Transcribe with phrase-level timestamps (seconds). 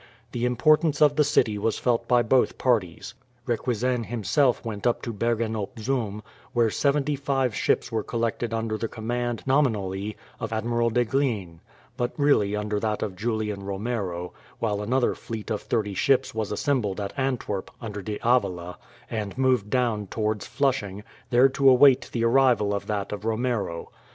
[0.31, 3.13] The importance of the city was felt by both parties.
[3.45, 8.87] Requesens himself went to Bergen op Zoom, where seventy five ships were collected under the
[8.87, 11.59] command, nominally, of Admiral de Glines,
[11.97, 16.99] but really under that of Julian Romero, while another fleet of thirty ships was assembled
[16.99, 22.87] at Antwerp, under D'Avila, and moved down towards Flushing, there to await the arrival of
[22.87, 23.91] that of Romero.